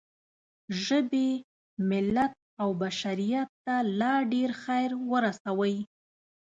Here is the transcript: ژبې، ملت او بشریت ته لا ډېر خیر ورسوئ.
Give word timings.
ژبې، 0.83 1.29
ملت 1.89 2.33
او 2.61 2.69
بشریت 2.81 3.49
ته 3.65 3.75
لا 3.99 4.13
ډېر 4.33 4.49
خیر 4.63 4.89
ورسوئ. 5.11 5.75